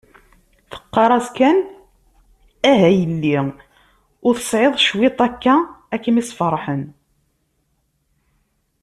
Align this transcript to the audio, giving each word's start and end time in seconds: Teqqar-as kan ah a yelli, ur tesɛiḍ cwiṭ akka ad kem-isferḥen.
Teqqar-as 0.71 1.27
kan 1.37 1.57
ah 2.71 2.81
a 2.89 2.89
yelli, 2.99 3.33
ur 4.27 4.33
tesɛiḍ 4.37 4.73
cwiṭ 4.85 5.19
akka 5.27 5.55
ad 5.93 5.99
kem-isferḥen. 6.03 6.83